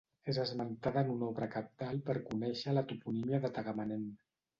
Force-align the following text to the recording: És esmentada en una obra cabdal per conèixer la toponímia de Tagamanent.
És 0.31 0.37
esmentada 0.43 1.01
en 1.03 1.09
una 1.15 1.27
obra 1.33 1.47
cabdal 1.55 1.99
per 2.07 2.15
conèixer 2.31 2.73
la 2.79 2.85
toponímia 2.93 3.41
de 3.45 3.53
Tagamanent. 3.59 4.09